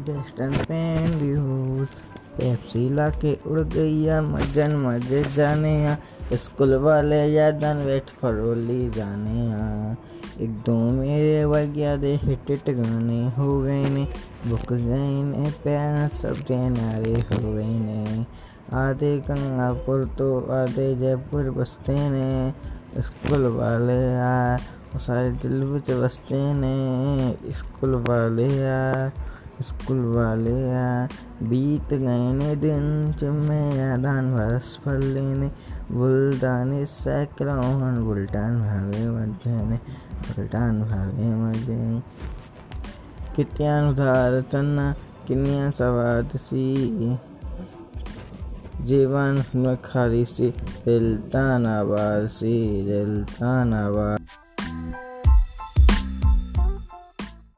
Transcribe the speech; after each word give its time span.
Distance 0.00 0.56
पेन 0.66 1.14
व्यूज़ 1.18 1.88
Pepsi 2.38 2.88
ला 2.94 3.08
के 3.22 3.32
उड़ 3.46 3.60
गैया 3.60 4.20
मजन 4.22 4.74
मज़े 4.76 5.22
जाने 5.36 5.72
या 5.82 5.96
स्कूल 6.32 6.74
वाले 6.74 7.22
यादन 7.24 7.82
वेट 7.86 8.10
फरोली 8.22 8.90
जाने 8.90 9.44
या 9.46 9.66
एक 10.40 10.50
दो 10.66 10.74
मेरे 10.90 11.44
वर्गिया 11.44 11.96
दे 11.96 12.14
हिट 12.22 12.50
हिट 12.50 12.70
गाने 12.70 13.20
हो 13.30 13.60
गए 13.62 13.88
ने। 13.88 14.04
बुक 14.46 14.72
गए 14.72 15.22
ने 15.22 15.50
प्यार 15.62 16.08
सब 16.08 16.36
नारे 16.50 17.12
हो 17.12 17.52
गए 17.52 17.78
ने। 17.78 18.26
आधे 18.76 19.16
गंगापुर 19.18 20.04
तो 20.18 20.28
आधे 20.52 20.94
जयपुर 20.94 21.50
बसते 21.50 21.94
ने। 22.10 22.50
स्कूल 23.02 23.46
वाले 23.46 24.00
आ 24.16 24.56
सारे 24.96 25.30
दिल 25.42 25.62
बच 25.64 25.90
बसते 25.90 26.40
ने। 26.54 27.52
स्कूल 27.54 27.94
वाले 28.08 28.48
आ 28.68 29.08
स्कूल 29.62 30.04
वाले 30.04 30.74
आ 30.74 31.06
बीत 31.42 31.94
गए 31.94 32.32
ने 32.32 32.56
दिन 32.56 33.12
चुमे 33.12 33.76
यादान 33.76 34.34
बस 34.34 34.78
फले 34.84 35.20
ने 35.20 35.50
बुलदाने 35.92 36.86
सैकड़ों 36.86 38.04
बुलटान 38.04 38.58
भावे 38.60 39.06
मज़े 39.08 39.64
ने। 39.64 39.76
बुलटान 40.26 40.82
भावे 40.82 41.34
मज़े 41.34 42.02
कित्यान 43.36 43.88
उधार, 43.90 44.40
चन्ना 44.40 44.94
किनिया 45.28 45.70
सवाद 45.70 46.30
सी। 46.36 47.18
जीवन 48.80 49.44
में 49.56 49.76
खारी 49.76 50.24
सी 50.24 50.50
दिलतान 50.84 51.66
आवाज़ 51.66 52.26
सी 52.26 52.84
दिलतान 52.84 53.74
आवाज़। 53.74 54.20